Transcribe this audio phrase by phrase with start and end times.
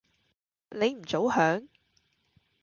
[0.71, 1.67] 你唔早響？